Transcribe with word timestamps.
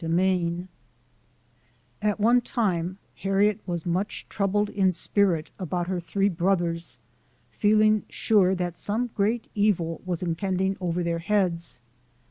57 0.01 0.67
At 2.01 2.19
one 2.19 2.41
time, 2.41 2.97
Harriet 3.17 3.59
was 3.67 3.85
much 3.85 4.27
troubled 4.29 4.71
in 4.71 4.91
spirit 4.91 5.51
about 5.59 5.85
her 5.85 5.99
three 5.99 6.27
brothers, 6.27 6.97
feeling 7.51 8.05
sure 8.09 8.55
that 8.55 8.79
some 8.79 9.11
great 9.13 9.47
evil 9.53 10.01
was 10.03 10.23
impending 10.23 10.75
over 10.81 11.03
their 11.03 11.19
heads. 11.19 11.79